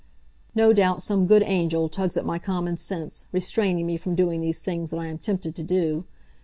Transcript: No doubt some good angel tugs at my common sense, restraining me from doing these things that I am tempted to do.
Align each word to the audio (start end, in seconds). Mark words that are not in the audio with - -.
No 0.55 0.73
doubt 0.73 1.03
some 1.03 1.27
good 1.27 1.43
angel 1.45 1.87
tugs 1.87 2.17
at 2.17 2.25
my 2.25 2.39
common 2.39 2.75
sense, 2.75 3.27
restraining 3.31 3.85
me 3.85 3.97
from 3.97 4.15
doing 4.15 4.41
these 4.41 4.63
things 4.63 4.89
that 4.89 4.97
I 4.97 5.05
am 5.05 5.19
tempted 5.19 5.53
to 5.53 5.63
do. 5.63 6.05